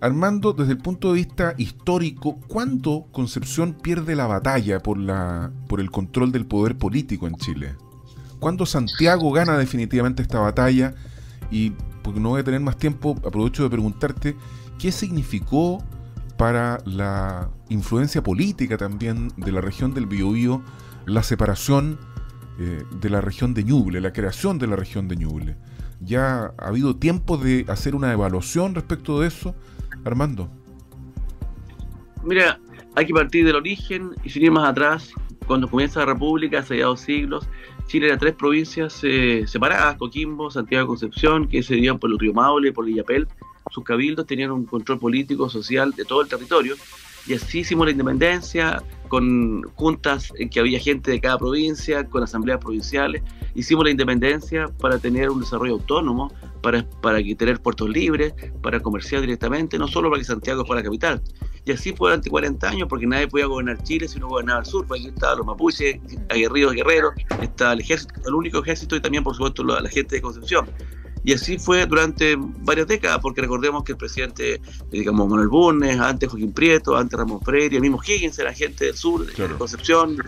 Armando, 0.00 0.52
desde 0.52 0.72
el 0.72 0.78
punto 0.78 1.08
de 1.08 1.14
vista 1.14 1.54
histórico, 1.58 2.40
¿cuándo 2.48 3.06
Concepción 3.12 3.74
pierde 3.74 4.16
la 4.16 4.26
batalla 4.26 4.80
por, 4.80 4.98
la, 4.98 5.52
por 5.68 5.80
el 5.80 5.92
control 5.92 6.32
del 6.32 6.44
poder 6.44 6.76
político 6.76 7.28
en 7.28 7.36
Chile? 7.36 7.76
¿Cuándo 8.40 8.66
Santiago 8.66 9.30
gana 9.30 9.56
definitivamente 9.56 10.22
esta 10.22 10.40
batalla? 10.40 10.94
Y 11.52 11.70
porque 12.02 12.18
no 12.18 12.30
voy 12.30 12.40
a 12.40 12.44
tener 12.44 12.60
más 12.60 12.76
tiempo, 12.76 13.16
aprovecho 13.24 13.62
de 13.62 13.70
preguntarte 13.70 14.36
qué 14.78 14.90
significó 14.90 15.84
para 16.36 16.78
la 16.84 17.50
influencia 17.68 18.22
política 18.22 18.76
también 18.76 19.28
de 19.36 19.52
la 19.52 19.60
región 19.60 19.94
del 19.94 20.06
Biobío 20.06 20.62
la 21.06 21.22
separación 21.22 21.98
eh, 22.58 22.82
de 23.00 23.10
la 23.10 23.20
región 23.20 23.54
de 23.54 23.64
Ñuble, 23.64 24.00
la 24.00 24.12
creación 24.12 24.58
de 24.58 24.66
la 24.66 24.76
región 24.76 25.08
de 25.08 25.16
Ñuble. 25.16 25.56
¿Ya 26.00 26.52
ha 26.58 26.68
habido 26.68 26.96
tiempo 26.96 27.36
de 27.36 27.64
hacer 27.68 27.94
una 27.94 28.12
evaluación 28.12 28.74
respecto 28.74 29.20
de 29.20 29.28
eso, 29.28 29.54
Armando? 30.04 30.50
Mira, 32.24 32.60
hay 32.94 33.06
que 33.06 33.12
partir 33.12 33.44
del 33.44 33.56
origen 33.56 34.10
y 34.24 34.30
sin 34.30 34.44
ir 34.44 34.52
más 34.52 34.68
atrás. 34.68 35.10
Cuando 35.46 35.68
comienza 35.68 36.00
la 36.00 36.06
República, 36.06 36.60
hace 36.60 36.78
ya 36.78 36.86
dos 36.86 37.00
siglos, 37.00 37.46
Chile 37.86 38.06
era 38.06 38.18
tres 38.18 38.34
provincias 38.34 39.00
eh, 39.02 39.44
separadas, 39.46 39.96
Coquimbo, 39.96 40.50
Santiago 40.50 40.84
de 40.84 40.88
Concepción, 40.88 41.48
que 41.48 41.62
se 41.62 41.74
dividían 41.74 41.98
por 41.98 42.10
el 42.10 42.18
río 42.18 42.32
Maule, 42.32 42.72
por 42.72 42.84
Villapel. 42.84 43.28
Sus 43.70 43.84
cabildos 43.84 44.26
tenían 44.26 44.50
un 44.50 44.66
control 44.66 44.98
político, 44.98 45.48
social 45.48 45.92
de 45.92 46.04
todo 46.04 46.22
el 46.22 46.28
territorio. 46.28 46.74
Y 47.26 47.34
así 47.34 47.60
hicimos 47.60 47.86
la 47.86 47.92
independencia, 47.92 48.82
con 49.08 49.62
juntas 49.74 50.32
en 50.38 50.48
que 50.48 50.58
había 50.58 50.80
gente 50.80 51.10
de 51.10 51.20
cada 51.20 51.36
provincia, 51.36 52.04
con 52.08 52.22
asambleas 52.22 52.58
provinciales. 52.58 53.22
Hicimos 53.54 53.84
la 53.84 53.90
independencia 53.90 54.68
para 54.80 54.98
tener 54.98 55.28
un 55.28 55.40
desarrollo 55.40 55.74
autónomo, 55.74 56.32
para, 56.62 56.88
para 57.02 57.18
tener 57.36 57.60
puertos 57.60 57.90
libres, 57.90 58.32
para 58.62 58.80
comerciar 58.80 59.20
directamente, 59.20 59.78
no 59.78 59.86
solo 59.86 60.08
para 60.08 60.20
que 60.20 60.24
Santiago 60.24 60.64
fuera 60.64 60.80
la 60.80 60.84
capital. 60.84 61.22
Y 61.64 61.72
así 61.72 61.92
fue 61.92 62.10
durante 62.10 62.30
40 62.30 62.68
años, 62.68 62.88
porque 62.88 63.06
nadie 63.06 63.28
podía 63.28 63.46
gobernar 63.46 63.82
Chile 63.82 64.08
si 64.08 64.18
no 64.18 64.28
gobernaba 64.28 64.60
el 64.60 64.66
sur. 64.66 64.86
Aquí 64.90 65.08
estaban 65.08 65.38
los 65.38 65.46
mapuches, 65.46 66.00
aguerridos 66.28 66.72
guerreros, 66.72 67.12
está 67.40 67.74
el 67.74 67.80
ejército, 67.80 68.14
el 68.26 68.34
único 68.34 68.60
ejército 68.60 68.96
y 68.96 69.00
también, 69.00 69.22
por 69.22 69.34
supuesto, 69.34 69.62
la, 69.62 69.88
gente 69.88 70.16
de 70.16 70.22
Concepción. 70.22 70.66
Y 71.24 71.32
así 71.32 71.58
fue 71.58 71.86
durante 71.86 72.36
varias 72.36 72.88
décadas, 72.88 73.18
porque 73.20 73.40
recordemos 73.40 73.84
que 73.84 73.92
el 73.92 73.98
presidente, 73.98 74.60
digamos, 74.90 75.28
Manuel 75.28 75.48
Bulnes, 75.48 75.98
antes 76.00 76.28
Joaquín 76.28 76.52
Prieto, 76.52 76.96
antes 76.96 77.18
Ramón 77.18 77.40
Freire, 77.42 77.76
el 77.76 77.82
mismo 77.82 78.00
Higgins 78.04 78.38
era 78.38 78.52
gente 78.52 78.86
del 78.86 78.96
sur, 78.96 79.24
de, 79.24 79.32
Concepción, 79.56 80.16
de 80.16 80.22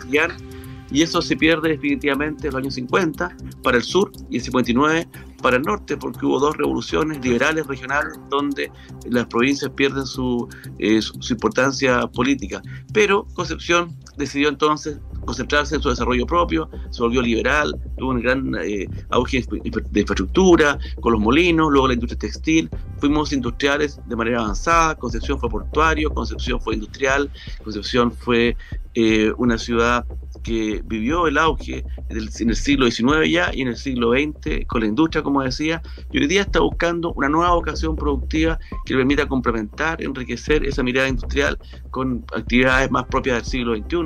y 0.90 1.02
eso 1.02 1.20
se 1.22 1.36
pierde 1.36 1.70
definitivamente 1.70 2.46
en 2.46 2.52
los 2.52 2.62
años 2.62 2.74
50 2.74 3.36
para 3.62 3.78
el 3.78 3.82
sur 3.82 4.12
y 4.30 4.36
el 4.36 4.42
59 4.42 5.08
para 5.42 5.56
el 5.56 5.62
norte, 5.62 5.96
porque 5.96 6.24
hubo 6.24 6.38
dos 6.38 6.56
revoluciones 6.56 7.22
liberales 7.24 7.66
regionales 7.66 8.14
donde 8.30 8.70
las 9.10 9.26
provincias 9.26 9.70
pierden 9.72 10.06
su, 10.06 10.48
eh, 10.78 11.02
su 11.02 11.32
importancia 11.32 12.06
política. 12.06 12.62
Pero 12.92 13.26
Concepción 13.34 13.96
decidió 14.16 14.48
entonces 14.48 14.98
concentrarse 15.24 15.74
en 15.76 15.82
su 15.82 15.88
desarrollo 15.88 16.26
propio, 16.26 16.68
se 16.90 17.02
volvió 17.02 17.22
liberal, 17.22 17.74
tuvo 17.96 18.10
un 18.10 18.20
gran 18.20 18.54
eh, 18.62 18.86
auge 19.10 19.44
de 19.50 20.00
infraestructura, 20.00 20.78
con 21.00 21.12
los 21.12 21.20
molinos, 21.20 21.70
luego 21.70 21.88
la 21.88 21.94
industria 21.94 22.18
textil, 22.18 22.70
fuimos 22.98 23.32
industriales 23.32 24.00
de 24.06 24.16
manera 24.16 24.40
avanzada, 24.40 24.94
Concepción 24.94 25.38
fue 25.38 25.48
portuario, 25.48 26.10
Concepción 26.10 26.60
fue 26.60 26.74
industrial, 26.74 27.30
Concepción 27.62 28.12
fue 28.12 28.56
eh, 28.94 29.32
una 29.38 29.58
ciudad 29.58 30.06
que 30.44 30.82
vivió 30.84 31.26
el 31.26 31.38
auge 31.38 31.84
en 32.10 32.16
el 32.16 32.56
siglo 32.56 32.88
XIX 32.88 33.28
ya 33.28 33.50
y 33.52 33.62
en 33.62 33.68
el 33.68 33.76
siglo 33.76 34.12
XX 34.12 34.66
con 34.68 34.82
la 34.82 34.86
industria, 34.86 35.22
como 35.22 35.42
decía, 35.42 35.82
y 36.12 36.18
hoy 36.18 36.26
día 36.28 36.42
está 36.42 36.60
buscando 36.60 37.12
una 37.14 37.28
nueva 37.28 37.54
vocación 37.54 37.96
productiva 37.96 38.58
que 38.84 38.92
le 38.94 39.00
permita 39.00 39.26
complementar, 39.26 40.00
enriquecer 40.02 40.64
esa 40.64 40.82
mirada 40.82 41.08
industrial 41.08 41.58
con 41.90 42.24
actividades 42.36 42.90
más 42.90 43.06
propias 43.06 43.38
del 43.38 43.44
siglo 43.46 43.74
XXI. 43.74 43.96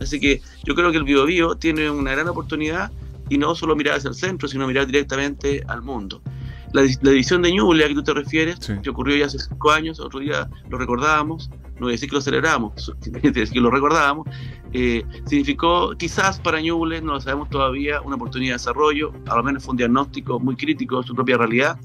Así 0.00 0.20
que 0.20 0.40
yo 0.68 0.74
creo 0.74 0.90
que 0.90 0.98
el 0.98 1.04
BioBio 1.04 1.56
tiene 1.56 1.90
una 1.90 2.12
gran 2.12 2.28
oportunidad 2.28 2.92
y 3.30 3.38
no 3.38 3.54
solo 3.54 3.74
mirar 3.74 3.96
hacia 3.96 4.08
el 4.08 4.14
centro, 4.14 4.48
sino 4.48 4.66
mirar 4.66 4.86
directamente 4.86 5.62
al 5.66 5.80
mundo. 5.80 6.20
La, 6.74 6.82
división 6.82 7.40
de 7.40 7.50
Ñuble 7.52 7.86
a 7.86 7.88
que 7.88 7.94
tú 7.94 8.02
te 8.02 8.12
refieres, 8.12 8.58
que 8.82 8.90
ocurrió 8.90 9.16
ya 9.16 9.24
hace 9.24 9.38
cinco 9.38 9.70
años, 9.70 9.98
otro 9.98 10.20
día 10.20 10.46
lo 10.68 10.76
recordábamos, 10.76 11.48
no 11.76 11.86
voy 11.86 11.92
a 11.92 11.92
decir 11.92 12.10
que 12.10 12.16
lo 12.16 12.20
celebramos, 12.20 12.92
decir 13.00 13.50
que 13.50 13.60
lo 13.60 13.70
recordábamos, 13.70 14.28
eh, 14.74 15.04
significó 15.24 15.94
quizás 15.96 16.38
para 16.38 16.60
Ñuble, 16.60 17.00
no 17.00 17.14
lo 17.14 17.20
sabemos 17.22 17.48
todavía, 17.48 18.02
una 18.02 18.16
oportunidad 18.16 18.50
de 18.50 18.58
desarrollo, 18.58 19.14
a 19.26 19.36
lo 19.36 19.42
menos 19.42 19.64
fue 19.64 19.70
un 19.70 19.78
diagnóstico 19.78 20.38
muy 20.38 20.54
crítico 20.54 21.00
de 21.00 21.06
su 21.06 21.14
propia 21.14 21.38
realidad. 21.38 21.78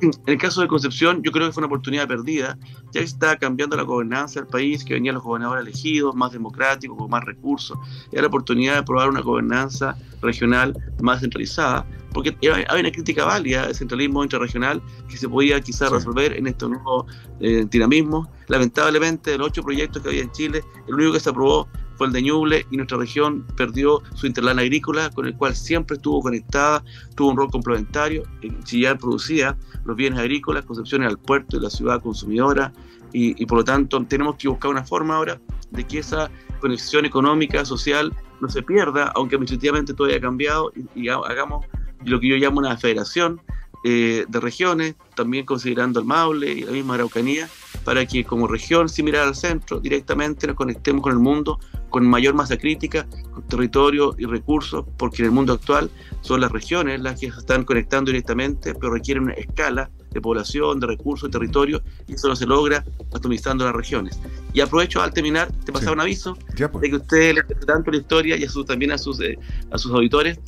En 0.00 0.12
el 0.26 0.38
caso 0.38 0.60
de 0.60 0.68
Concepción, 0.68 1.22
yo 1.22 1.32
creo 1.32 1.46
que 1.46 1.52
fue 1.52 1.62
una 1.62 1.68
oportunidad 1.68 2.06
perdida, 2.06 2.58
ya 2.92 3.00
que 3.00 3.00
está 3.00 3.36
cambiando 3.36 3.76
la 3.76 3.82
gobernanza 3.82 4.40
del 4.40 4.48
país, 4.48 4.84
que 4.84 4.94
venían 4.94 5.14
los 5.14 5.24
gobernadores 5.24 5.66
elegidos, 5.66 6.14
más 6.14 6.32
democráticos, 6.32 6.98
con 6.98 7.08
más 7.08 7.24
recursos, 7.24 7.78
y 8.12 8.16
la 8.16 8.26
oportunidad 8.26 8.76
de 8.76 8.82
probar 8.82 9.08
una 9.08 9.20
gobernanza 9.20 9.96
regional 10.20 10.76
más 11.00 11.20
centralizada, 11.20 11.86
porque 12.12 12.36
hay 12.42 12.80
una 12.80 12.90
crítica 12.90 13.24
válida 13.24 13.66
del 13.66 13.74
centralismo 13.74 14.22
interregional 14.22 14.82
que 15.08 15.16
se 15.16 15.28
podía 15.28 15.60
quizás 15.60 15.90
resolver 15.90 16.36
en 16.36 16.46
estos 16.46 16.70
nuevos 16.70 17.06
eh, 17.40 17.66
dinamismos. 17.70 18.28
Lamentablemente, 18.48 19.32
de 19.32 19.38
los 19.38 19.48
ocho 19.48 19.62
proyectos 19.62 20.02
que 20.02 20.08
había 20.08 20.22
en 20.22 20.32
Chile, 20.32 20.62
el 20.88 20.94
único 20.94 21.12
que 21.12 21.20
se 21.20 21.30
aprobó 21.30 21.68
fue 21.96 22.06
el 22.06 22.12
de 22.12 22.22
Ñuble 22.22 22.66
y 22.70 22.76
nuestra 22.76 22.98
región 22.98 23.46
perdió 23.56 24.02
su 24.14 24.26
interlana 24.26 24.62
agrícola 24.62 25.10
con 25.10 25.26
el 25.26 25.36
cual 25.36 25.54
siempre 25.54 25.96
estuvo 25.96 26.20
conectada, 26.20 26.84
tuvo 27.14 27.30
un 27.30 27.36
rol 27.36 27.50
complementario. 27.50 28.24
En 28.42 28.62
Chillán 28.62 28.98
producía 28.98 29.56
los 29.84 29.96
bienes 29.96 30.18
agrícolas, 30.18 30.64
Concepción 30.64 31.02
al 31.02 31.18
puerto 31.18 31.56
y 31.56 31.60
la 31.60 31.70
ciudad 31.70 32.02
consumidora 32.02 32.72
y, 33.12 33.46
por 33.46 33.58
lo 33.58 33.64
tanto 33.64 34.04
tenemos 34.04 34.36
que 34.36 34.48
buscar 34.48 34.70
una 34.70 34.84
forma 34.84 35.16
ahora 35.16 35.40
de 35.70 35.86
que 35.86 36.00
esa 36.00 36.30
conexión 36.60 37.06
económica, 37.06 37.64
social, 37.64 38.12
no 38.40 38.48
se 38.48 38.62
pierda, 38.62 39.12
aunque 39.14 39.36
administrativamente 39.36 39.94
todo 39.94 40.08
haya 40.08 40.20
cambiado 40.20 40.70
y 40.94 41.08
hagamos 41.08 41.64
lo 42.04 42.20
que 42.20 42.28
yo 42.28 42.36
llamo 42.36 42.58
una 42.58 42.76
federación 42.76 43.40
eh, 43.84 44.24
de 44.28 44.40
regiones, 44.40 44.96
también 45.14 45.46
considerando 45.46 46.00
el 46.00 46.06
Maule 46.06 46.52
y 46.52 46.62
la 46.62 46.72
misma 46.72 46.94
Araucanía, 46.94 47.48
para 47.84 48.04
que 48.04 48.24
como 48.24 48.48
región, 48.48 48.88
sin 48.88 49.04
mirar 49.04 49.28
al 49.28 49.36
centro, 49.36 49.78
directamente 49.78 50.46
nos 50.46 50.56
conectemos 50.56 51.02
con 51.02 51.12
el 51.12 51.20
mundo 51.20 51.60
con 51.90 52.06
mayor 52.06 52.34
masa 52.34 52.56
crítica, 52.56 53.06
territorio 53.48 54.14
y 54.18 54.26
recursos, 54.26 54.84
porque 54.96 55.22
en 55.22 55.26
el 55.26 55.32
mundo 55.32 55.54
actual 55.54 55.90
son 56.20 56.40
las 56.40 56.52
regiones 56.52 57.00
las 57.00 57.20
que 57.20 57.30
se 57.30 57.38
están 57.38 57.64
conectando 57.64 58.10
directamente, 58.10 58.74
pero 58.74 58.92
requieren 58.92 59.24
una 59.24 59.34
escala 59.34 59.90
de 60.10 60.20
población, 60.20 60.80
de 60.80 60.86
recursos, 60.86 61.30
de 61.30 61.38
territorio, 61.38 61.82
y 62.06 62.14
eso 62.14 62.28
no 62.28 62.36
se 62.36 62.46
logra 62.46 62.84
atomizando 63.14 63.64
las 63.64 63.74
regiones. 63.74 64.18
Y 64.52 64.60
aprovecho 64.60 65.02
al 65.02 65.12
terminar 65.12 65.52
de 65.52 65.72
pasar 65.72 65.92
un 65.92 66.00
aviso 66.00 66.36
pues. 66.56 66.82
de 66.82 66.90
que 66.90 66.96
usted 66.96 67.34
le 67.34 67.42
tanto 67.42 67.90
la 67.90 67.98
historia 67.98 68.36
y 68.36 68.44
a 68.44 68.48
también 68.66 68.92
a 68.92 68.98
sus, 68.98 69.20
eh, 69.20 69.38
a 69.70 69.78
sus 69.78 69.92
auditores. 69.92 70.38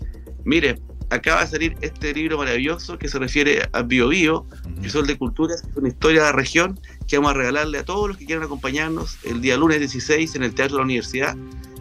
Mire, 0.45 0.81
acaba 1.11 1.43
de 1.43 1.47
salir 1.47 1.77
este 1.81 2.13
libro 2.13 2.39
maravilloso 2.39 2.99
que 2.99 3.09
se 3.09 3.19
refiere 3.19 3.69
a 3.73 3.83
Bio 3.83 4.09
Bio, 4.09 4.47
que 4.83 4.91
son 4.91 5.07
de 5.07 5.17
culturas, 5.17 5.63
es 5.63 5.77
una 5.77 5.89
historia 5.89 6.21
de 6.23 6.27
la 6.27 6.33
región 6.33 6.79
que 7.07 7.17
vamos 7.17 7.33
a 7.33 7.35
regalarle 7.35 7.79
a 7.79 7.85
todos 7.85 8.09
los 8.09 8.17
que 8.17 8.27
quieran 8.27 8.45
acompañarnos 8.45 9.19
el 9.25 9.41
día 9.41 9.57
lunes 9.57 9.79
16 9.79 10.35
en 10.37 10.43
el 10.43 10.55
Teatro 10.55 10.77
de 10.77 10.81
la 10.81 10.85
Universidad. 10.85 11.37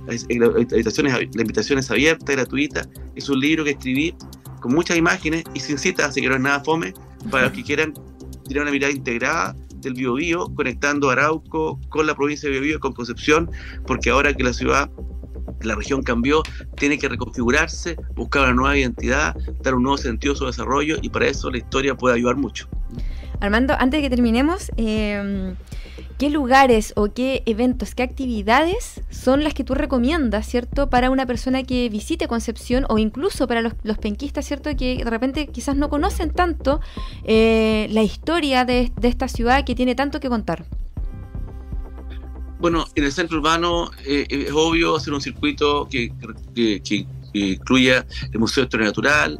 La, 0.07 0.61
invitación 1.41 1.79
es 1.79 1.91
abierta, 1.91 2.31
gratuita. 2.31 2.87
Es 3.15 3.27
un 3.27 3.39
libro 3.41 3.65
que 3.65 3.71
escribí 3.71 4.15
con 4.61 4.73
muchas 4.73 4.97
imágenes 4.97 5.43
y 5.53 5.59
sin 5.59 5.77
citas, 5.77 6.07
así 6.09 6.21
que 6.21 6.29
no 6.29 6.35
es 6.35 6.41
nada 6.41 6.61
fome, 6.63 6.93
para 7.29 7.45
los 7.45 7.53
que 7.53 7.63
quieran 7.65 7.93
tener 8.47 8.61
una 8.61 8.71
mirada 8.71 8.93
integrada 8.93 9.55
del 9.81 9.93
Bio 9.93 10.47
conectando 10.55 11.09
Arauco 11.09 11.79
con 11.89 12.07
la 12.07 12.15
provincia 12.15 12.49
de 12.49 12.59
Bio 12.59 12.79
con 12.79 12.93
Concepción, 12.93 13.51
porque 13.85 14.09
ahora 14.09 14.33
que 14.33 14.43
la 14.43 14.53
ciudad 14.53 14.89
la 15.61 15.75
región 15.75 16.03
cambió, 16.03 16.43
tiene 16.75 16.97
que 16.97 17.07
reconfigurarse, 17.07 17.95
buscar 18.15 18.43
una 18.43 18.53
nueva 18.53 18.77
identidad, 18.77 19.35
dar 19.61 19.75
un 19.75 19.83
nuevo 19.83 19.97
sentido 19.97 20.33
a 20.33 20.37
su 20.37 20.45
desarrollo 20.45 20.97
y 21.01 21.09
para 21.09 21.27
eso 21.27 21.49
la 21.49 21.57
historia 21.57 21.95
puede 21.95 22.15
ayudar 22.15 22.35
mucho. 22.35 22.67
Armando, 23.39 23.75
antes 23.77 23.99
de 23.99 24.09
que 24.09 24.09
terminemos, 24.09 24.71
em, 24.77 25.55
¿qué 26.17 26.29
lugares 26.31 26.93
o 26.95 27.13
qué 27.13 27.43
eventos, 27.45 27.93
qué 27.93 28.01
actividades 28.01 29.01
son 29.11 29.43
las 29.43 29.53
que 29.53 29.63
tú 29.63 29.75
recomiendas, 29.75 30.47
¿cierto? 30.47 30.89
Para 30.89 31.11
una 31.11 31.27
persona 31.27 31.63
que 31.63 31.89
visite 31.89 32.27
Concepción 32.27 32.85
o 32.89 32.97
incluso 32.97 33.47
para 33.47 33.61
los, 33.61 33.97
penquistas, 33.99 34.45
¿cierto? 34.45 34.75
Que 34.75 35.03
de 35.03 35.09
repente 35.09 35.47
quizás 35.47 35.75
no 35.75 35.89
conocen 35.89 36.31
tanto 36.31 36.81
eh, 37.23 37.87
la 37.91 38.01
historia 38.01 38.65
de 38.65 38.91
esta 39.03 39.27
ciudad 39.27 39.63
que 39.65 39.75
tiene 39.75 39.93
tanto 39.93 40.19
que 40.19 40.29
contar. 40.29 40.65
Bueno, 42.59 42.85
en 42.95 43.03
el 43.03 43.11
centro 43.11 43.37
urbano 43.37 43.91
eh, 44.05 44.25
es 44.29 44.51
obvio 44.51 44.95
hacer 44.95 45.13
un 45.13 45.21
circuito 45.21 45.87
que, 45.89 46.11
incluya 47.33 48.05
el 48.31 48.39
Museo 48.39 48.63
de 48.63 48.65
Historia 48.65 48.87
Natural, 48.87 49.39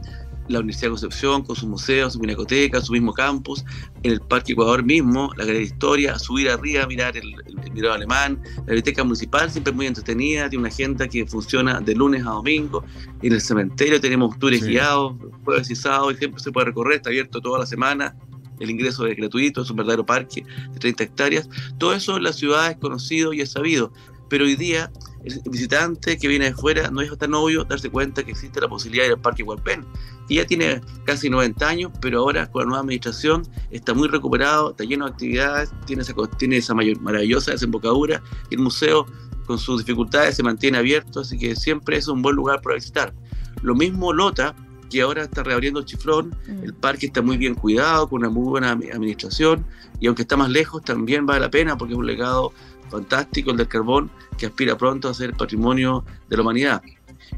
la 0.49 0.59
Universidad 0.59 0.87
de 0.87 0.91
Concepción 0.91 1.43
con 1.43 1.55
sus 1.55 1.67
museos, 1.67 2.13
su 2.13 2.19
pinacoteca, 2.19 2.79
su 2.81 2.93
mismo 2.93 3.13
campus, 3.13 3.65
en 4.03 4.13
el 4.13 4.21
Parque 4.21 4.53
Ecuador 4.53 4.83
mismo, 4.83 5.31
la 5.35 5.45
Galería 5.45 5.59
de 5.59 5.65
Historia, 5.65 6.19
subir 6.19 6.49
arriba, 6.49 6.85
mirar 6.87 7.17
el, 7.17 7.33
el, 7.75 7.85
alemán, 7.87 8.39
la 8.57 8.63
biblioteca 8.63 9.03
municipal 9.03 9.49
siempre 9.51 9.73
muy 9.73 9.87
entretenida, 9.87 10.49
tiene 10.49 10.61
una 10.61 10.69
agenda 10.69 11.07
que 11.07 11.25
funciona 11.25 11.81
de 11.81 11.95
lunes 11.95 12.21
a 12.21 12.31
domingo, 12.31 12.83
en 13.21 13.33
el 13.33 13.41
cementerio 13.41 13.99
tenemos 13.99 14.37
tours 14.39 14.63
guiados, 14.63 15.15
jueves 15.43 15.69
y 15.69 15.75
sábado, 15.75 16.11
y 16.11 16.15
siempre 16.15 16.41
se 16.41 16.51
puede 16.51 16.67
recorrer, 16.67 16.97
está 16.97 17.09
abierto 17.09 17.41
toda 17.41 17.59
la 17.59 17.65
semana, 17.65 18.15
el 18.59 18.69
ingreso 18.69 19.05
es 19.05 19.15
gratuito, 19.15 19.61
es 19.61 19.69
un 19.69 19.77
verdadero 19.77 20.05
parque 20.05 20.45
de 20.71 20.79
30 20.79 21.03
hectáreas. 21.03 21.49
Todo 21.77 21.93
eso 21.93 22.17
en 22.17 22.23
la 22.23 22.33
ciudad 22.33 22.71
es 22.71 22.77
conocido 22.77 23.33
y 23.33 23.41
es 23.41 23.51
sabido, 23.51 23.91
pero 24.29 24.45
hoy 24.45 24.55
día 24.55 24.91
el 25.23 25.41
visitante 25.49 26.17
que 26.17 26.27
viene 26.27 26.45
de 26.45 26.53
fuera 26.53 26.89
no 26.89 27.01
es 27.01 27.17
tan 27.17 27.33
obvio 27.33 27.63
darse 27.65 27.89
cuenta 27.89 28.23
que 28.23 28.31
existe 28.31 28.61
la 28.61 28.67
posibilidad 28.67 29.03
de 29.03 29.07
ir 29.09 29.13
al 29.15 29.21
Parque 29.21 29.43
Hualpén. 29.43 29.85
Y 30.29 30.35
ya 30.35 30.45
tiene 30.45 30.81
casi 31.05 31.29
90 31.29 31.67
años, 31.67 31.91
pero 32.01 32.19
ahora 32.19 32.49
con 32.49 32.61
la 32.61 32.65
nueva 32.67 32.81
administración 32.81 33.43
está 33.71 33.93
muy 33.93 34.07
recuperado, 34.07 34.71
está 34.71 34.83
lleno 34.83 35.05
de 35.05 35.11
actividades, 35.11 35.71
tiene 35.85 36.01
esa, 36.01 36.13
tiene 36.37 36.57
esa 36.57 36.73
mayor, 36.73 36.99
maravillosa 37.01 37.51
desembocadura 37.51 38.21
y 38.49 38.55
el 38.55 38.61
museo 38.61 39.05
con 39.45 39.57
sus 39.57 39.79
dificultades 39.79 40.35
se 40.35 40.43
mantiene 40.43 40.77
abierto, 40.77 41.21
así 41.21 41.37
que 41.37 41.55
siempre 41.55 41.97
es 41.97 42.07
un 42.07 42.21
buen 42.21 42.35
lugar 42.35 42.61
para 42.61 42.75
visitar. 42.75 43.13
Lo 43.61 43.73
mismo 43.75 44.13
Lota, 44.13 44.55
que 44.89 45.01
ahora 45.01 45.23
está 45.23 45.43
reabriendo 45.43 45.81
Chiflón, 45.83 46.35
mm. 46.47 46.63
el 46.63 46.73
parque 46.73 47.07
está 47.07 47.21
muy 47.21 47.37
bien 47.37 47.55
cuidado, 47.55 48.07
con 48.07 48.19
una 48.19 48.29
muy 48.29 48.47
buena 48.49 48.71
administración, 48.71 49.65
y 49.99 50.07
aunque 50.07 50.23
está 50.23 50.37
más 50.37 50.49
lejos, 50.49 50.83
también 50.83 51.25
vale 51.25 51.41
la 51.41 51.49
pena 51.49 51.77
porque 51.77 51.93
es 51.93 51.99
un 51.99 52.07
legado 52.07 52.53
fantástico 52.89 53.51
el 53.51 53.57
del 53.57 53.67
carbón 53.67 54.09
que 54.37 54.45
aspira 54.45 54.77
pronto 54.77 55.09
a 55.09 55.13
ser 55.13 55.33
patrimonio 55.33 56.05
de 56.29 56.37
la 56.37 56.43
humanidad. 56.43 56.81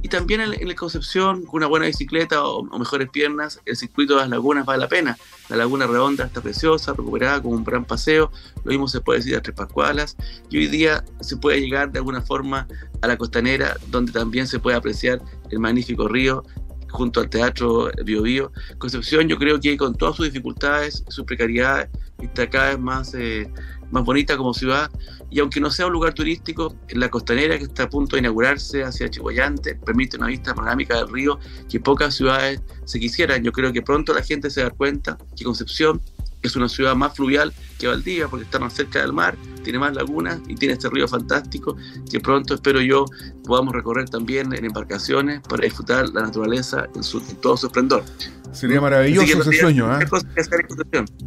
Y 0.01 0.07
también 0.07 0.41
en, 0.41 0.67
la 0.67 0.75
Concepción, 0.75 1.45
con 1.45 1.57
una 1.57 1.67
buena 1.67 1.85
bicicleta 1.87 2.43
o, 2.43 2.63
mejores 2.77 3.09
piernas, 3.09 3.59
el 3.65 3.75
circuito 3.75 4.15
de 4.15 4.21
las 4.21 4.29
lagunas 4.29 4.65
vale 4.65 4.81
la 4.81 4.87
pena. 4.87 5.17
La 5.49 5.57
laguna 5.57 5.87
redonda 5.87 6.25
está 6.25 6.41
preciosa, 6.41 6.93
recuperada 6.93 7.41
con 7.41 7.53
un 7.53 7.63
gran 7.63 7.85
paseo. 7.85 8.31
Lo 8.63 8.69
mismo 8.69 8.87
se 8.87 9.01
puede 9.01 9.19
decir 9.19 9.35
a 9.35 9.41
Tres 9.41 9.55
Pascualas. 9.55 10.15
Y 10.49 10.57
hoy 10.57 10.67
día 10.67 11.03
se 11.21 11.37
puede 11.37 11.59
llegar 11.59 11.91
de 11.91 11.99
alguna 11.99 12.21
forma 12.21 12.67
a 13.01 13.07
la 13.07 13.17
costanera, 13.17 13.75
donde 13.87 14.11
también 14.11 14.47
se 14.47 14.59
puede 14.59 14.77
apreciar 14.77 15.21
el 15.49 15.59
magnífico 15.59 16.07
río 16.07 16.43
junto 16.89 17.19
al 17.19 17.29
Teatro 17.29 17.89
Bio, 18.03 18.21
Bio. 18.21 18.51
Concepción 18.77 19.27
yo 19.27 19.37
creo 19.37 19.59
que 19.59 19.77
con 19.77 19.95
todas 19.95 20.15
sus 20.15 20.25
dificultades, 20.25 21.03
sus 21.07 21.25
precariedades, 21.25 21.89
está 22.19 22.49
cada 22.49 22.69
vez 22.69 22.79
más, 22.79 23.13
eh, 23.13 23.51
más 23.91 24.03
bonita 24.03 24.37
como 24.37 24.53
ciudad 24.53 24.89
y 25.31 25.39
aunque 25.39 25.59
no 25.59 25.69
sea 25.69 25.87
un 25.87 25.93
lugar 25.93 26.13
turístico, 26.13 26.75
la 26.89 27.09
costanera 27.09 27.57
que 27.57 27.65
está 27.65 27.83
a 27.83 27.89
punto 27.89 28.15
de 28.15 28.21
inaugurarse 28.21 28.83
hacia 28.83 29.09
Chihuayante 29.09 29.75
permite 29.75 30.17
una 30.17 30.27
vista 30.27 30.55
panorámica 30.55 30.97
del 30.97 31.07
río 31.09 31.39
que 31.69 31.79
pocas 31.79 32.15
ciudades 32.15 32.61
se 32.85 32.99
quisieran. 32.99 33.43
Yo 33.43 33.51
creo 33.51 33.71
que 33.71 33.81
pronto 33.81 34.13
la 34.13 34.23
gente 34.23 34.49
se 34.49 34.63
da 34.63 34.71
cuenta 34.71 35.17
que 35.35 35.43
Concepción 35.43 36.01
es 36.41 36.55
una 36.55 36.69
ciudad 36.69 36.95
más 36.95 37.15
fluvial 37.15 37.53
que 37.77 37.87
Valdivia 37.87 38.27
porque 38.27 38.45
está 38.45 38.59
más 38.59 38.73
cerca 38.73 39.01
del 39.01 39.13
mar, 39.13 39.35
tiene 39.63 39.79
más 39.79 39.93
lagunas 39.93 40.39
y 40.47 40.55
tiene 40.55 40.73
este 40.73 40.89
río 40.89 41.07
fantástico 41.07 41.75
que 42.09 42.19
pronto 42.19 42.55
espero 42.55 42.81
yo 42.81 43.05
podamos 43.43 43.73
recorrer 43.73 44.09
también 44.09 44.53
en 44.53 44.65
embarcaciones 44.65 45.41
para 45.41 45.63
disfrutar 45.63 46.09
la 46.09 46.21
naturaleza 46.21 46.87
en, 46.95 47.03
su, 47.03 47.21
todo 47.21 47.57
su 47.57 47.67
esplendor. 47.67 48.03
Sería 48.51 48.81
maravilloso 48.81 49.41
ese 49.41 49.59
sueño, 49.59 49.85
¿ah? 49.91 49.99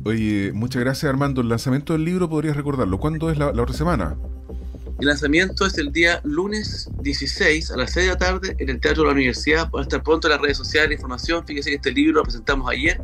Oye, 0.04 0.50
muchas 0.52 0.82
gracias 0.82 1.08
Armando. 1.08 1.40
El 1.40 1.48
lanzamiento 1.48 1.92
del 1.92 2.04
libro, 2.04 2.28
¿podrías 2.28 2.56
recordarlo? 2.56 2.98
¿Cuándo 2.98 3.30
es 3.30 3.38
la, 3.38 3.48
otra 3.48 3.74
semana? 3.74 4.16
El 4.98 5.06
lanzamiento 5.06 5.66
es 5.66 5.78
el 5.78 5.92
día 5.92 6.20
lunes 6.24 6.88
16 7.00 7.70
a 7.70 7.76
las 7.76 7.92
6 7.92 8.06
de 8.06 8.12
la 8.12 8.18
tarde 8.18 8.56
en 8.58 8.68
el 8.68 8.80
Teatro 8.80 9.02
de 9.02 9.08
la 9.08 9.14
Universidad. 9.14 9.70
Puede 9.70 9.84
estar 9.84 10.02
pronto 10.02 10.28
en 10.28 10.32
las 10.32 10.40
redes 10.40 10.56
sociales, 10.56 10.96
información. 10.96 11.44
Fíjese 11.46 11.70
que 11.70 11.76
este 11.76 11.92
libro 11.92 12.18
lo 12.18 12.22
presentamos 12.24 12.70
ayer 12.70 13.00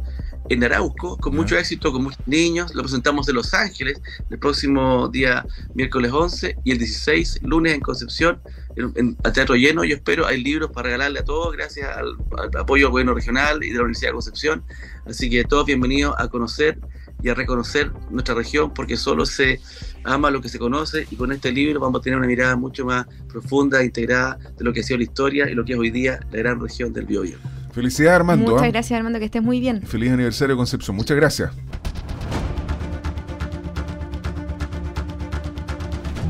en 0.48 0.64
Arauco, 0.64 1.16
con 1.18 1.34
mucho 1.34 1.56
éxito, 1.58 1.92
con 1.92 2.04
muchos 2.04 2.26
niños. 2.26 2.74
Lo 2.74 2.82
presentamos 2.82 3.28
en 3.28 3.34
Los 3.34 3.54
Ángeles 3.54 4.00
el 4.30 4.38
próximo 4.38 5.08
día 5.08 5.44
miércoles 5.74 6.12
11 6.12 6.56
y 6.64 6.72
el 6.72 6.78
16, 6.78 7.40
lunes 7.42 7.74
en 7.74 7.80
Concepción, 7.80 8.40
en, 8.76 9.16
al 9.24 9.32
teatro 9.32 9.56
lleno. 9.56 9.84
Yo 9.84 9.96
espero, 9.96 10.26
hay 10.26 10.42
libros 10.42 10.70
para 10.70 10.86
regalarle 10.86 11.20
a 11.20 11.24
todos, 11.24 11.52
gracias 11.54 11.88
al, 11.96 12.16
apoyo 12.58 12.86
del 12.86 12.92
gobierno 12.92 13.14
regional 13.14 13.62
y 13.62 13.68
de 13.68 13.74
la 13.74 13.80
Universidad 13.82 14.10
de 14.10 14.14
Concepción. 14.14 14.64
Así 15.06 15.28
que 15.28 15.44
todos 15.44 15.66
bienvenidos 15.66 16.14
a 16.18 16.28
conocer 16.28 16.78
y 17.22 17.28
a 17.28 17.34
reconocer 17.34 17.90
nuestra 18.10 18.34
región, 18.34 18.72
porque 18.72 18.96
solo 18.96 19.26
se 19.26 19.60
ama 20.04 20.30
lo 20.30 20.40
que 20.40 20.48
se 20.48 20.58
conoce 20.58 21.06
y 21.10 21.16
con 21.16 21.32
este 21.32 21.50
libro 21.50 21.80
vamos 21.80 22.00
a 22.00 22.02
tener 22.02 22.18
una 22.18 22.28
mirada 22.28 22.56
mucho 22.56 22.84
más 22.84 23.06
profunda, 23.28 23.84
integrada 23.84 24.38
de 24.56 24.64
lo 24.64 24.72
que 24.72 24.80
ha 24.80 24.82
sido 24.82 24.98
la 24.98 25.04
historia 25.04 25.50
y 25.50 25.54
lo 25.54 25.64
que 25.64 25.72
es 25.72 25.78
hoy 25.78 25.90
día 25.90 26.20
la 26.30 26.38
gran 26.38 26.60
región 26.60 26.92
del 26.92 27.06
Biobío. 27.06 27.38
Felicidades 27.78 28.16
Armando. 28.16 28.50
Muchas 28.50 28.66
¿ah? 28.66 28.70
gracias 28.72 28.96
Armando, 28.98 29.20
que 29.20 29.26
estés 29.26 29.40
muy 29.40 29.60
bien. 29.60 29.82
Feliz 29.82 30.10
aniversario 30.10 30.56
Concepción. 30.56 30.96
Muchas 30.96 31.16
gracias. 31.16 31.52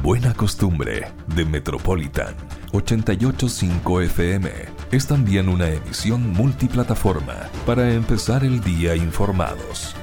Buena 0.03 0.35
costumbre 0.35 1.07
de 1.35 1.47
Metropolitan 1.47 2.35
885 2.73 4.01
FM 4.03 4.51
es 4.93 5.07
también 5.07 5.49
una 5.49 5.71
emisión 5.71 6.35
multiplataforma 6.35 7.49
para 7.65 7.95
empezar 7.95 8.45
el 8.45 8.61
día 8.61 8.95
informados. 8.95 9.97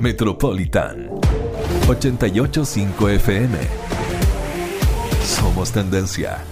Metropolitan 0.00 1.08
885 1.88 3.08
FM 3.08 3.81
somos 5.24 5.70
tendencia. 5.70 6.44